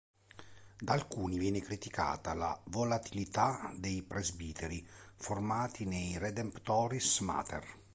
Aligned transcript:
Da 0.79 0.93
alcuni 0.93 1.37
viene 1.37 1.59
criticata 1.59 2.33
la 2.33 2.59
"volatilità" 2.69 3.71
dei 3.77 4.01
presbiteri 4.01 4.83
formati 5.15 5.85
nei 5.85 6.17
"Redemptoris 6.17 7.19
Mater". 7.19 7.63